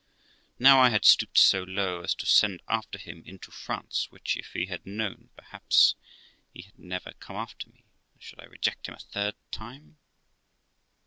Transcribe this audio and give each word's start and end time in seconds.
Now 0.57 0.79
I 0.79 0.89
had 0.89 1.05
stooped 1.05 1.37
so 1.37 1.61
low 1.61 2.01
as 2.01 2.15
to 2.15 2.25
send 2.25 2.63
after 2.67 2.97
him 2.97 3.21
into 3.23 3.51
France, 3.51 4.09
which 4.09 4.35
if 4.35 4.53
he 4.53 4.65
had 4.65 4.83
known, 4.83 5.29
perhaps, 5.37 5.93
he 6.51 6.63
had 6.63 6.79
never 6.79 7.11
come 7.19 7.35
after 7.35 7.69
me; 7.69 7.83
and 8.13 8.23
should 8.23 8.39
I 8.39 8.45
reject 8.45 8.87
him 8.89 8.95
a 8.95 8.99
third 8.99 9.35
time? 9.51 9.99